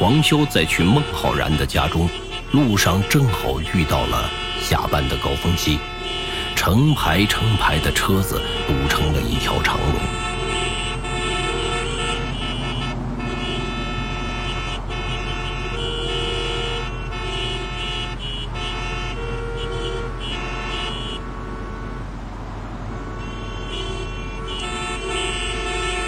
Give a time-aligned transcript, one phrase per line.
[0.00, 2.08] 黄修在去孟浩然的家中，
[2.52, 5.78] 路上正好遇到了下班的高峰期，
[6.56, 10.00] 成排成排的车子堵成了一条长龙。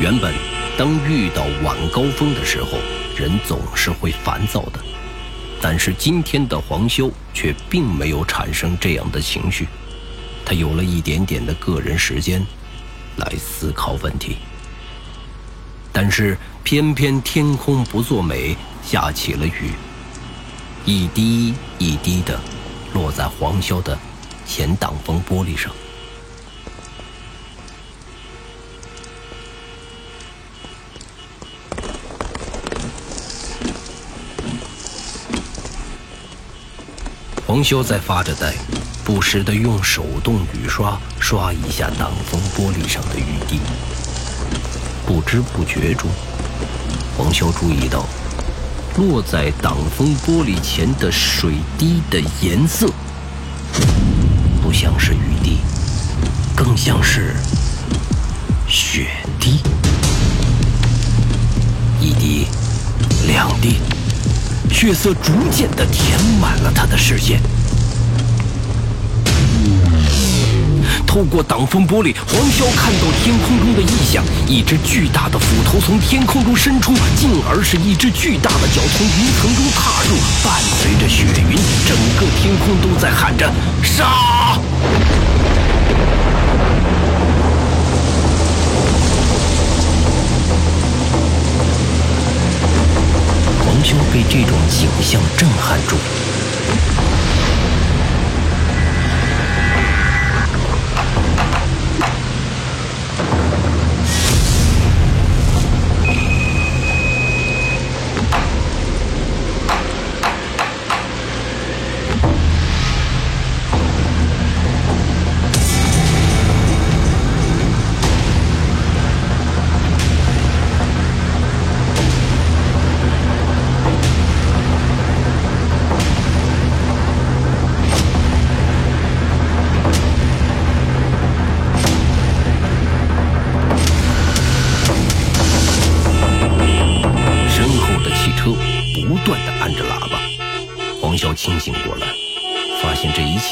[0.01, 0.33] 原本，
[0.79, 2.71] 当遇到晚高峰的时候，
[3.17, 4.81] 人总是会烦躁的。
[5.61, 9.69] 但是今天的黄修却并没有产生这样的情绪，
[10.45, 12.45] 他有了一点点的个人时间
[13.17, 14.39] 来思考问题。
[15.93, 19.71] 但是偏偏天空不作美，下起了雨，
[20.85, 22.41] 一滴一滴的
[22.93, 23.97] 落在黄修的
[24.45, 25.71] 前挡风玻璃上。
[37.53, 38.55] 黄修在发着呆，
[39.05, 43.61] 不时地用手动雨刷刷一下挡风玻璃上的雨滴。
[45.05, 46.09] 不知不觉中，
[47.15, 48.07] 黄修注意到，
[48.97, 52.89] 落在挡风玻璃前的水滴的颜色，
[54.63, 55.59] 不像是雨滴，
[56.57, 57.37] 更像是
[58.67, 59.09] 血
[59.39, 59.61] 滴。
[62.01, 62.47] 一滴，
[63.27, 63.77] 两滴。
[64.83, 67.41] 血色逐渐地填满了他的视线。
[71.07, 83.49] 透过挡风玻璃，黄潇看到天空中的异象：一只巨大的斧头从天空中伸出，进而是一只巨大的脚从云层中踏入，伴随着血云，整个天空都在喊着
[83.85, 84.59] “杀”。
[93.93, 95.97] 就被这种景象震撼住。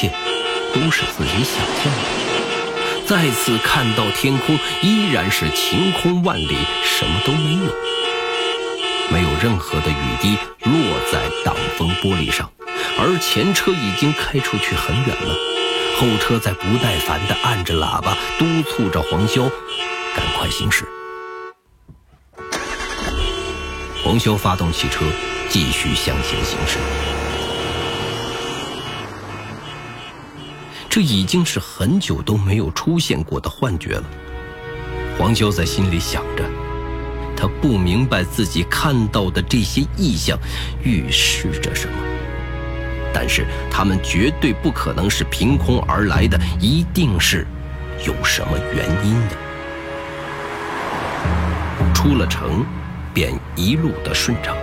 [0.01, 0.11] 切
[0.73, 3.05] 都是自己想象的。
[3.05, 7.71] 再次看到天空，依然是晴空万里，什么都没有，
[9.11, 10.73] 没有任何的雨滴落
[11.11, 12.49] 在挡风玻璃上。
[12.97, 15.35] 而前车已经开出去很远了，
[15.97, 19.49] 后车在不耐烦地按着喇叭，督促着黄潇
[20.15, 20.87] 赶快行驶。
[24.03, 25.05] 黄潇发动汽车，
[25.49, 26.77] 继续向前行驶。
[30.91, 34.03] 这已经是很久都没有出现过的幻觉了。
[35.17, 36.43] 黄修在心里想着，
[37.33, 40.37] 他不明白自己看到的这些异象
[40.83, 41.93] 预示着什么，
[43.13, 47.47] 但是他们绝对不可能是凭空而来的，一定是
[48.05, 49.37] 有什么原因的。
[51.93, 52.65] 出了城，
[53.13, 54.57] 便一路的顺畅，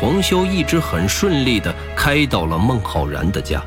[0.00, 3.62] 黄修一直很顺利的开到了孟浩然的家。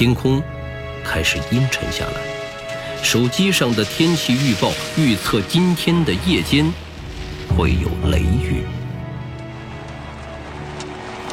[0.00, 0.42] 天空
[1.04, 6.64] 开始阴沉下来，手机上的天气预报预测今天的夜间
[7.54, 8.64] 会有雷雨。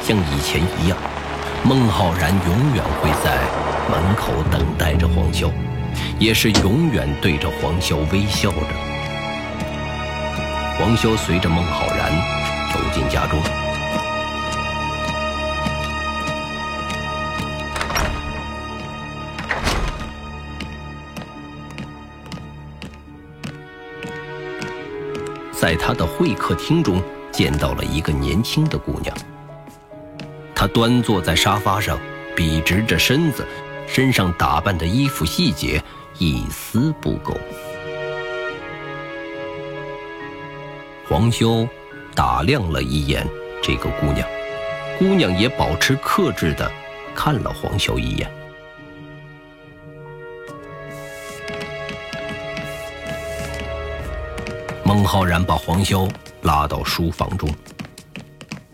[0.02, 0.98] 像以前一样，
[1.64, 3.38] 孟浩然永远会在
[3.90, 5.50] 门口等待着黄潇，
[6.18, 8.66] 也是永远对着黄潇微笑着。
[10.78, 11.97] 黄潇随着孟浩然
[25.68, 26.98] 在他的会客厅中，
[27.30, 29.14] 见到了一个年轻的姑娘。
[30.54, 31.98] 她端坐在沙发上，
[32.34, 33.46] 笔直着身子，
[33.86, 35.82] 身上打扮的衣服细节
[36.16, 37.38] 一丝不苟。
[41.06, 41.68] 黄修
[42.14, 43.28] 打量了一眼
[43.62, 44.26] 这个姑娘，
[44.98, 46.72] 姑娘也保持克制的
[47.14, 48.37] 看了黄修一眼。
[54.98, 56.10] 孟浩然把黄潇
[56.42, 57.48] 拉到书房中，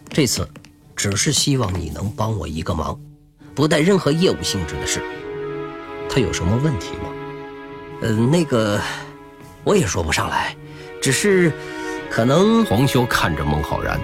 [0.09, 0.49] 这次
[0.97, 2.99] 只是希望你能帮我一个忙，
[3.55, 5.03] 不带任何业务性质的事。
[6.09, 7.11] 他有什么问题吗？
[8.01, 8.81] 呃，那个，
[9.65, 10.57] 我也说不上来，
[11.03, 11.53] 只是，
[12.09, 12.65] 可能……
[12.65, 14.01] 黄潇看着孟浩然，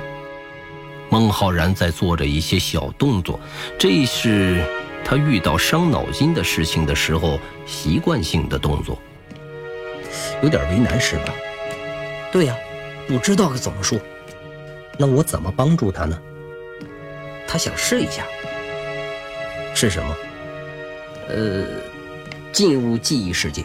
[1.09, 3.41] 孟浩然在做着一些小动作，
[3.79, 4.63] 这是
[5.03, 8.99] 他遇到伤脑筋的事情的时候习惯性的动作。
[10.43, 11.33] 有点为难是吧？
[12.33, 12.57] 对呀，
[13.09, 13.99] 不知道该怎么说。
[14.97, 16.21] 那我怎么帮助他呢？
[17.47, 18.25] 他想试一下，
[19.75, 20.17] 是什么？
[21.29, 21.65] 呃，
[22.53, 23.65] 进入记忆世界。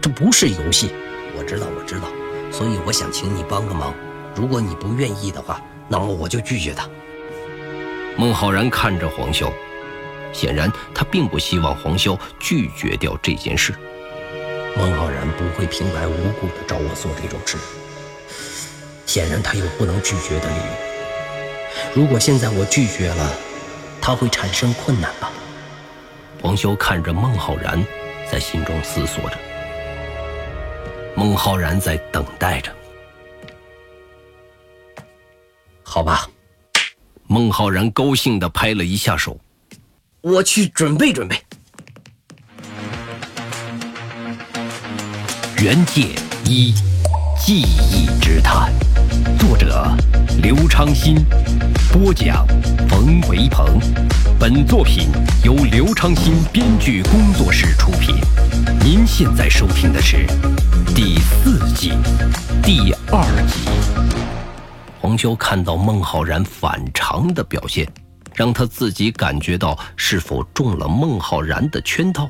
[0.00, 0.90] 这不是游戏，
[1.36, 2.08] 我知道，我知道。
[2.50, 3.94] 所以我想请你帮个忙。
[4.34, 6.88] 如果你不愿意的话，那么我就拒绝他。
[8.16, 9.50] 孟浩然看着黄潇，
[10.32, 13.74] 显然他并不希望黄潇拒绝掉这件事。
[14.76, 17.56] 孟浩然不会平白无故的找我做这种事，
[19.06, 21.92] 显然他有不能拒绝的理由。
[21.94, 23.32] 如果现在我拒绝了，
[24.00, 25.30] 他会产生困难吧？
[26.40, 27.84] 黄修看着孟浩然，
[28.30, 29.38] 在心中思索着。
[31.14, 32.74] 孟浩然在等待着。
[35.82, 36.28] 好吧，
[37.26, 39.38] 孟浩然高兴地拍了一下手，
[40.22, 41.36] 我去准备准备。
[45.62, 46.08] 原界
[46.44, 46.74] 一
[47.38, 48.72] 记忆之谈，
[49.38, 49.96] 作者
[50.42, 51.24] 刘昌新，
[51.92, 52.44] 播讲
[52.88, 53.78] 冯维鹏。
[54.40, 55.06] 本作品
[55.44, 58.16] 由刘昌新编剧工作室出品。
[58.80, 60.26] 您现在收听的是
[60.96, 61.92] 第四季
[62.60, 63.70] 第二集。
[65.00, 67.88] 黄修看到孟浩然反常的表现，
[68.34, 72.28] 让他自己感觉到是否中了孟浩然的圈套。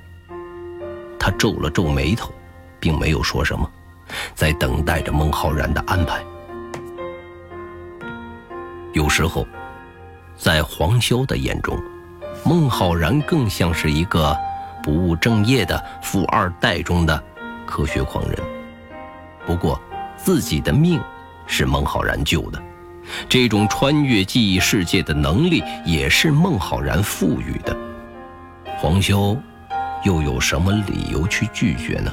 [1.19, 2.31] 他皱了皱眉头。
[2.83, 3.71] 并没有说什么，
[4.35, 6.21] 在等待着孟浩然的安排。
[8.93, 9.47] 有时候，
[10.37, 11.81] 在黄修的眼中，
[12.45, 14.37] 孟浩然更像是一个
[14.83, 17.23] 不务正业的富二代中的
[17.65, 18.37] 科学狂人。
[19.47, 19.81] 不过，
[20.17, 21.01] 自己的命
[21.47, 22.61] 是孟浩然救的，
[23.29, 27.77] 这种穿越记忆世界的能力也是孟浩然赋予的。
[28.77, 29.41] 黄修
[30.03, 32.13] 又有什么理由去拒绝呢？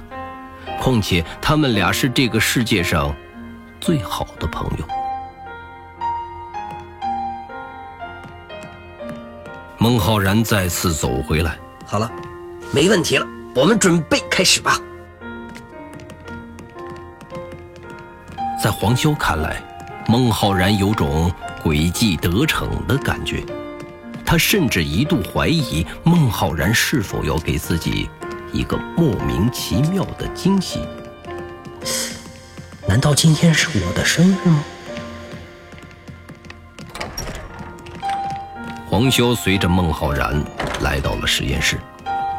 [0.80, 3.14] 况且他们俩是这个世界上
[3.82, 4.86] 最好的朋友。
[9.78, 12.12] 孟浩然再次走回来，好了，
[12.74, 14.80] 没问题了，我们准备开始吧。
[18.62, 19.62] 在黄潇看来，
[20.08, 21.32] 孟浩然有种
[21.64, 23.44] 诡计得逞的感觉，
[24.26, 28.10] 他甚至一度怀疑孟浩然是否要给自己。
[28.52, 30.80] 一个莫名其妙的惊喜，
[32.88, 34.64] 难道今天是我的生日吗？
[38.90, 40.44] 黄修随着孟浩然
[40.82, 41.80] 来到了实验室，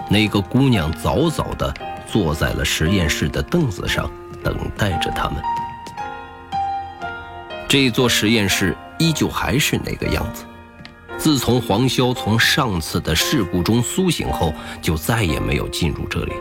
[0.09, 1.73] 那个姑娘早早的
[2.11, 4.11] 坐在了实验室的凳子上，
[4.43, 5.41] 等待着他们。
[7.69, 10.45] 这座实验室依旧还是那个样子。
[11.21, 16.33] 自从黄潇从上次的事故中苏醒后，就再也没有进入这里。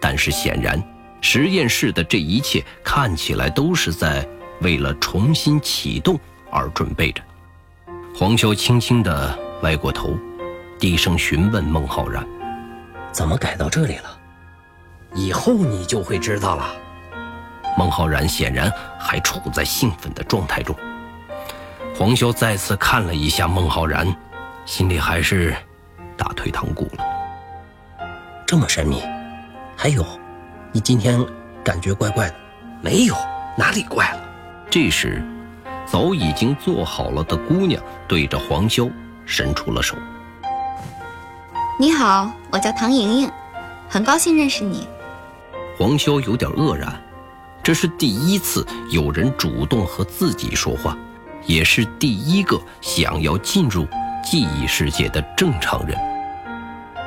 [0.00, 0.82] 但是显然，
[1.20, 4.26] 实验室的这一切看起来都是在
[4.62, 6.18] 为了重新启动
[6.50, 7.22] 而准备着。
[8.14, 10.16] 黄潇轻轻地歪过头，
[10.78, 12.26] 低声询问孟浩然
[13.12, 14.18] ：“怎么改到这里了？
[15.14, 16.74] 以后你就会知道了。”
[17.76, 20.74] 孟浩然显然还处在兴奋的状态中。
[21.98, 24.06] 黄潇再次看了一下孟浩然，
[24.66, 25.56] 心里还是
[26.14, 27.02] 打退堂鼓了。
[28.46, 29.02] 这么神秘，
[29.74, 30.04] 还有，
[30.72, 31.18] 你今天
[31.64, 32.34] 感觉怪怪的？
[32.82, 33.16] 没有，
[33.56, 34.20] 哪里怪了？
[34.70, 35.24] 这时，
[35.86, 38.92] 早已经做好了的姑娘对着黄潇
[39.24, 39.96] 伸出了手。
[41.80, 43.30] 你好，我叫唐莹莹，
[43.88, 44.86] 很高兴认识你。
[45.78, 46.94] 黄潇有点愕然，
[47.62, 50.94] 这是第一次有人主动和自己说话。
[51.46, 53.86] 也是第一个想要进入
[54.22, 55.96] 记忆世界的正常人。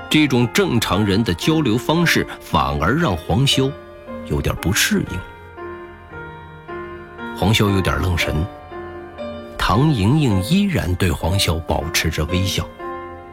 [0.10, 3.72] 这种正常人的交流方式，反而让黄修
[4.26, 5.20] 有点不适应。
[7.38, 8.36] 黄修有点愣神。
[9.58, 12.68] 唐莹莹依然对黄潇保持着微笑，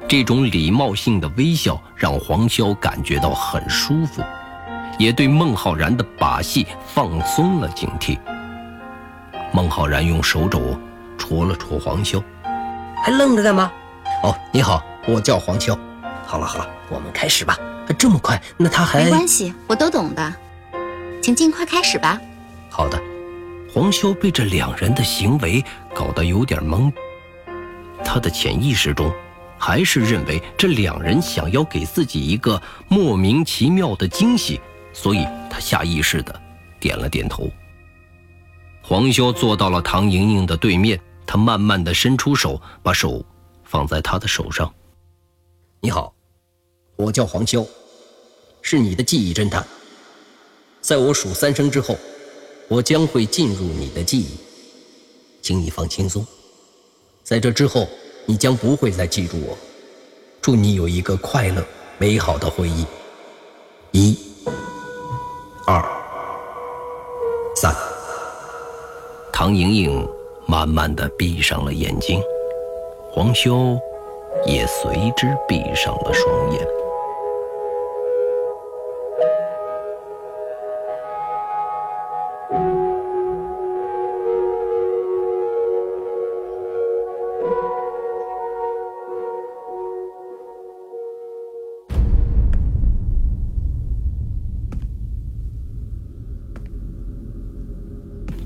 [0.07, 4.23] 这种礼貌性的微笑让黄潇感觉到很舒服，
[4.99, 8.19] 也对孟浩然的把戏放松了警惕。
[9.51, 10.79] 孟浩然用手肘。
[11.19, 12.23] 戳了戳黄潇，
[13.05, 13.73] 还愣着干嘛？
[14.23, 15.77] 哦，你好，我叫黄潇。
[16.25, 17.59] 好了好了，我们开始吧。
[17.99, 18.41] 这么快？
[18.57, 20.35] 那他还没关系，我都懂的。
[21.23, 22.21] 请尽快开始吧。
[22.71, 23.01] 好的。
[23.73, 25.63] 黄潇被这两人的行为
[25.95, 26.91] 搞得有点懵，
[28.03, 29.13] 他的潜意识中
[29.59, 34.59] 还是认为这两人想要给自己一个莫名其妙的惊喜，
[34.95, 36.41] 所以他下意识的
[36.81, 37.51] 点了点头。
[38.89, 43.21] 黄潇坐到了唐莹莹的对面，他慢慢的伸出手，把手
[43.65, 44.73] 放在她的手上。
[45.81, 46.15] 你好，
[46.95, 47.67] 我叫黄潇，
[48.63, 49.67] 是你的记忆侦探。
[50.81, 51.97] 在我数三声之后。
[52.69, 54.37] 我将会进入你的记忆，
[55.41, 56.27] 请你放轻松。
[57.23, 57.89] 在这之后，
[58.25, 59.57] 你将不会再记住我。
[60.43, 61.65] 祝你有一个快乐、
[61.97, 62.85] 美好的回忆。
[63.93, 64.19] 一、
[65.65, 65.81] 二、
[67.55, 67.73] 三。
[69.39, 70.09] 唐莹莹
[70.47, 72.19] 慢慢的闭上了眼睛，
[73.13, 73.77] 黄修
[74.47, 76.86] 也随之闭上了双眼。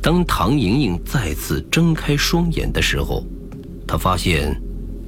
[0.02, 3.22] 当唐莹莹再次睁开双眼的时候，
[3.86, 4.58] 她发现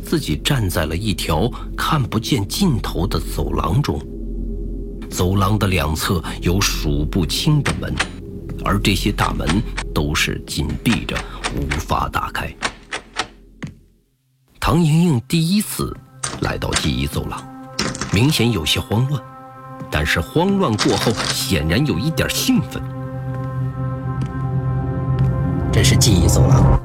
[0.05, 3.99] 自己站在了一条看不见尽头的走廊中。
[5.09, 7.95] 走廊的两侧有数不清的门，
[8.65, 9.47] 而这些大门
[9.95, 11.17] 都是紧闭着，
[11.55, 12.55] 无法打开。
[14.61, 15.95] 唐莹莹第一次
[16.41, 17.43] 来到记忆走廊，
[18.13, 19.23] 明显有些慌乱，
[19.91, 22.83] 但是慌乱过后，显然有一点兴奋。
[25.73, 26.79] 这是记忆走廊。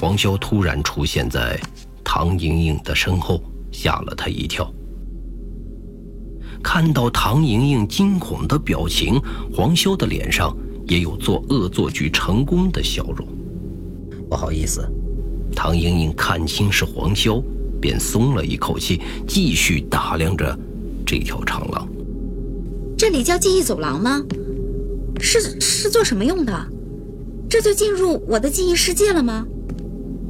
[0.00, 1.58] 黄潇突然出现在
[2.02, 3.40] 唐莹莹的身后，
[3.70, 4.68] 吓了她一跳。
[6.62, 9.22] 看到唐莹莹惊恐的表情，
[9.54, 10.54] 黄潇的脸上
[10.88, 13.26] 也有做恶作剧成功的笑容。
[14.28, 14.84] 不好意思，
[15.54, 17.40] 唐莹莹看清是黄潇，
[17.80, 20.58] 便松了一口气，继续打量着
[21.06, 21.86] 这条长廊。
[22.98, 24.20] 这里叫记忆走廊吗？
[25.20, 26.72] 是是做什么用的？
[27.48, 29.46] 这就进入我的记忆世界了吗？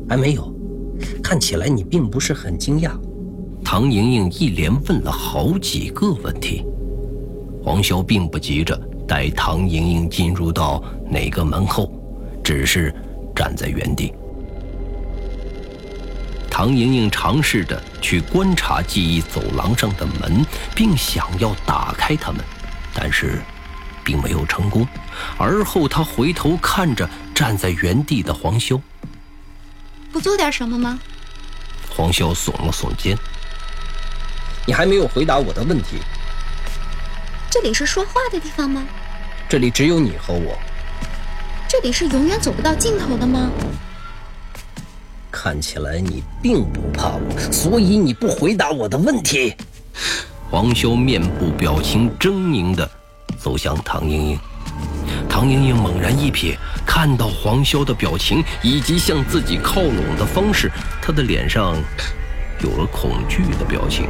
[0.08, 0.54] 还没有，
[1.22, 2.92] 看起来你并不是很惊讶。
[3.64, 6.64] 唐莹莹一连问了好几个问题，
[7.62, 11.90] 黄潇并不急着带唐莹莹进入到哪个门后，
[12.44, 12.94] 只是
[13.34, 14.12] 站在原地。
[16.48, 20.44] 唐莹莹尝试着去观察记忆走廊上的门，
[20.74, 22.40] 并想要打开它们，
[22.94, 23.40] 但是。
[24.06, 24.86] 并没有成功，
[25.36, 28.80] 而后他回头看着站在原地的黄潇，
[30.12, 31.00] 不做点什么吗？
[31.90, 33.18] 黄潇耸了耸肩
[34.64, 35.98] ：“你还没有回答我的问题。
[37.50, 38.86] 这里是说话的地方吗？
[39.48, 40.56] 这里只有你和我。
[41.68, 43.50] 这里是永远走不到尽头的吗？
[45.32, 49.52] 看起来你并不怕我，所以你不回答我的问题。”
[50.48, 52.85] 黄修面部表情狰狞的。
[53.46, 54.38] 走向唐莹莹，
[55.28, 60.68] 唐莹莹猛然一瞥，看到黄潇的表情以及向自己靠拢的方式，
[61.00, 61.76] 她的脸上
[62.60, 64.08] 有了恐惧的表情，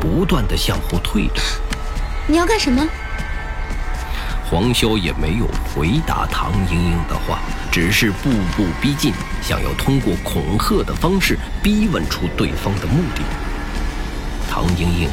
[0.00, 1.42] 不断的向后退着。
[2.26, 2.82] 你要干什么？
[4.50, 13.20] 黄潇也没有回答唐莹莹的话，只是步步逼近，想要通过恐吓的方式逼问出对方的目的。
[14.50, 15.08] 唐莹莹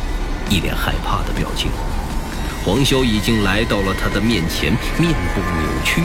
[0.49, 1.69] 一脸害怕的表情。
[2.67, 6.03] 黄潇已经来到了他的面前，面部扭曲。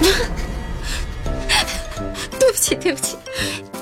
[2.36, 3.16] 对不起，对不起，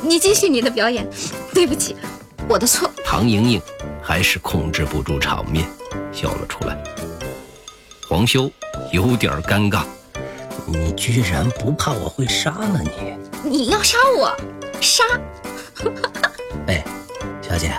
[0.03, 1.09] 你继续你的表演。
[1.55, 1.97] 对不起，
[2.47, 2.91] 我的错。
[3.03, 3.63] 唐莹莹
[4.03, 5.67] 还是控制不住场面，
[6.13, 6.77] 笑了出来。
[8.07, 8.53] 黄修
[8.93, 9.85] 有点尴尬，
[10.67, 12.91] 你居然不怕我会杀了你？
[13.51, 14.37] 你要杀我？
[14.83, 15.03] 杀？
[16.69, 16.85] 哎，
[17.41, 17.73] 小姐。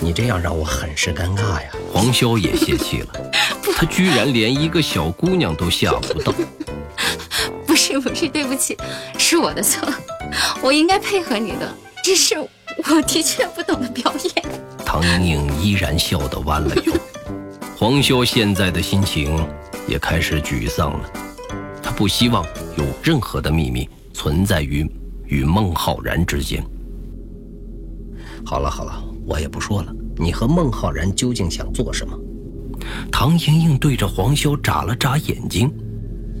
[0.00, 1.70] 你这样让我很是尴尬呀！
[1.92, 3.30] 黄潇也泄气了，
[3.76, 6.32] 他居然连一个小姑娘都吓不到。
[7.66, 8.76] 不是不是，对不起，
[9.18, 9.86] 是我的错，
[10.62, 14.44] 我应该配合你的，只是我的确不懂得表演。
[14.84, 16.92] 唐莹莹依然笑得弯了腰。
[17.76, 19.46] 黄潇现在的心情
[19.86, 21.10] 也开始沮丧了，
[21.82, 22.44] 他不希望
[22.76, 24.88] 有任何的秘密存在于
[25.26, 26.64] 与孟浩然之间。
[28.44, 29.04] 好了好了。
[29.26, 32.18] 我也不说了，你和孟浩然究竟想做什么？
[33.12, 35.70] 唐莹莹对着黄潇眨了眨眼睛，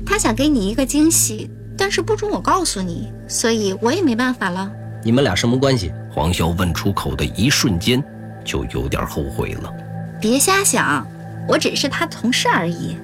[0.06, 4.70] 他想给你一个惊喜，但是不准我告诉你，所以我也没办法了。
[5.04, 5.92] 你们俩什么关系？
[6.10, 8.02] 黄潇问出口的一瞬间，
[8.44, 9.72] 就有点后悔了。
[10.20, 11.06] 别瞎想，
[11.46, 12.96] 我只是他同事而已。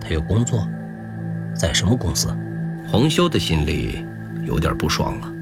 [0.00, 0.66] 他有工作，
[1.54, 2.28] 在什么公司？
[2.88, 4.04] 黄潇的心里
[4.46, 5.32] 有点不爽了。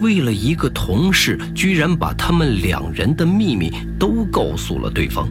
[0.00, 5.28] 为了一个同事，居然把他们两人的秘密都告诉了对方。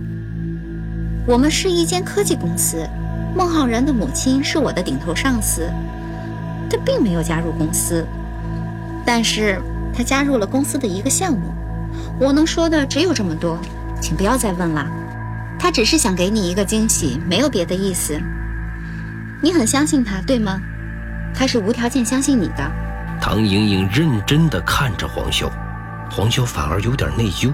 [1.27, 2.87] 我们是一间科技公司，
[3.35, 5.69] 孟浩然的母亲是我的顶头上司，
[6.69, 8.05] 他并没有加入公司，
[9.05, 9.61] 但是
[9.93, 11.53] 他加入了公司的一个项目。
[12.19, 13.59] 我能说的只有这么多，
[14.01, 14.87] 请不要再问了。
[15.59, 18.19] 他只是想给你一个惊喜，没有别的意思。
[19.41, 20.59] 你很相信他，对吗？
[21.33, 22.84] 他是无条件相信你的。
[23.21, 25.49] 唐莹莹认真地看着黄潇，
[26.11, 27.53] 黄潇反而有点内疚，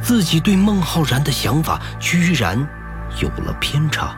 [0.00, 2.58] 自己对孟浩然的想法居然
[3.20, 4.16] 有了偏差。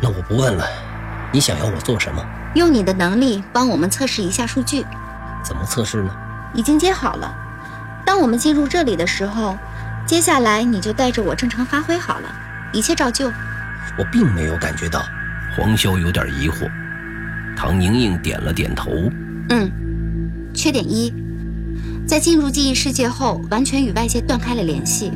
[0.00, 0.66] 那我不问了，
[1.32, 2.24] 你想要我做什么？
[2.54, 4.84] 用你的能力帮我们测试一下数据。
[5.44, 6.10] 怎么测试呢？
[6.54, 7.34] 已经接好了。
[8.04, 9.56] 当我们进入这里的时候，
[10.06, 12.28] 接下来你就带着我正常发挥好了，
[12.72, 13.30] 一切照旧。
[13.98, 15.04] 我并没有感觉到。
[15.56, 16.70] 黄潇有点疑惑。
[17.56, 18.90] 唐莹莹点了点头。
[19.48, 19.70] 嗯。
[20.56, 21.12] 缺点一，
[22.08, 25.12] 在进入记忆世界后，完全与外界断开了联系，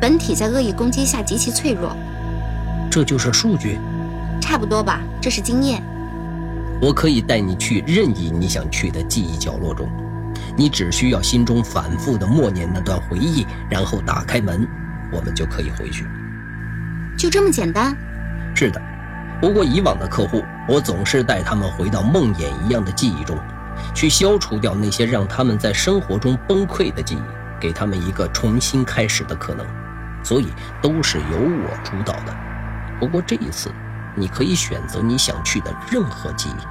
[0.00, 1.94] 本体在恶意攻击下极其脆弱。
[2.90, 3.78] 这就是数据？
[4.40, 5.82] 差不多吧，这是经验。
[6.80, 9.86] 我可以带你去任意你想去的记忆角落中，
[10.56, 14.66] 你只需要心中反复的默念那段回忆，然后打开门，
[15.12, 16.06] 我们就可以回去。
[17.18, 17.94] 就这么简单？
[18.54, 18.80] 是的。
[19.38, 23.36] 不过以往的客户，我总是带他们回到梦魇一样的记忆中。
[23.94, 27.22] 去消除掉那些让他们在生活中崩溃的记忆，
[27.60, 29.66] 给他们一个重新开始的可能，
[30.22, 30.48] 所以
[30.80, 32.34] 都是由我主导的。
[32.98, 33.72] 不过这一次，
[34.14, 36.66] 你可以选择你想去的任何记忆。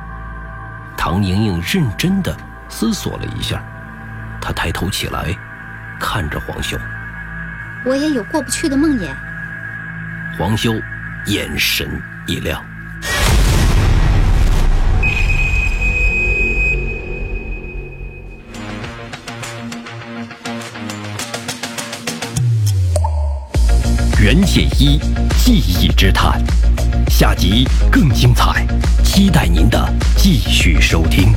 [0.98, 2.36] 唐莹莹认真的
[2.70, 3.64] 思索了一下，
[4.40, 5.36] 她抬头起来，
[6.00, 6.78] 看着黄修
[7.86, 9.10] ：“我也有过不去的梦魇。”
[10.38, 10.74] 黄修
[11.26, 12.64] 眼神一亮。
[24.34, 24.98] 袁解一
[25.44, 26.42] 记忆之谈，
[27.10, 28.66] 下集更精彩，
[29.04, 31.34] 期待您的继续收听。